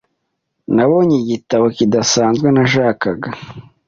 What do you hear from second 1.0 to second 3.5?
igitabo kidasanzwe nashakaga.